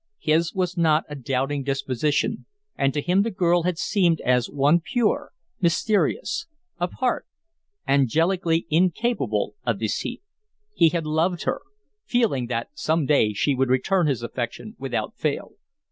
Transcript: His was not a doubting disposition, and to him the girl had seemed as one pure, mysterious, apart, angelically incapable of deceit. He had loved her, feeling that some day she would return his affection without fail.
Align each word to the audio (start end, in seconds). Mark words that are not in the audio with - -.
His 0.17 0.51
was 0.55 0.75
not 0.79 1.03
a 1.09 1.13
doubting 1.15 1.61
disposition, 1.61 2.47
and 2.75 2.91
to 2.91 3.01
him 3.03 3.21
the 3.21 3.29
girl 3.29 3.61
had 3.61 3.77
seemed 3.77 4.19
as 4.21 4.49
one 4.49 4.79
pure, 4.81 5.31
mysterious, 5.59 6.47
apart, 6.79 7.27
angelically 7.87 8.65
incapable 8.71 9.53
of 9.63 9.77
deceit. 9.77 10.23
He 10.73 10.89
had 10.89 11.05
loved 11.05 11.43
her, 11.43 11.61
feeling 12.03 12.47
that 12.47 12.69
some 12.73 13.05
day 13.05 13.33
she 13.33 13.53
would 13.53 13.69
return 13.69 14.07
his 14.07 14.23
affection 14.23 14.75
without 14.79 15.15
fail. 15.15 15.51